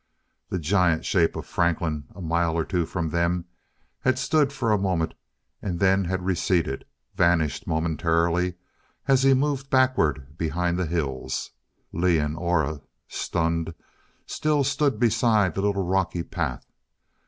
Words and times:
The 0.49 0.57
giant 0.57 1.05
shape 1.05 1.35
of 1.35 1.45
Franklin, 1.45 2.05
a 2.15 2.21
mile 2.23 2.57
or 2.57 2.65
two 2.65 2.87
from 2.87 3.11
them, 3.11 3.45
had 3.99 4.17
stood 4.17 4.51
for 4.51 4.71
a 4.71 4.77
moment 4.79 5.13
and 5.61 5.79
then 5.79 6.05
had 6.05 6.25
receded, 6.25 6.85
vanished 7.13 7.67
momentarily 7.67 8.55
as 9.07 9.21
he 9.21 9.35
moved 9.35 9.69
backward 9.69 10.35
behind 10.39 10.79
the 10.79 10.87
hills. 10.87 11.51
Lee 11.91 12.17
and 12.17 12.35
Aura, 12.35 12.81
stunned, 13.07 13.75
still 14.25 14.63
stood 14.63 14.99
beside 14.99 15.53
the 15.53 15.61
little 15.61 15.85
rocky 15.85 16.23
path. 16.23 16.65